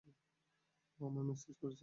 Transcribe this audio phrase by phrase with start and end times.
[0.99, 1.79] ও আমায় ম্যাসেজ করেছে?